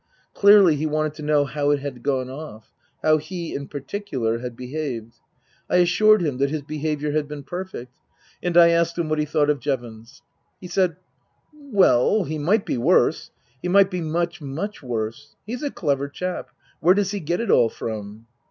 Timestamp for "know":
1.21-1.45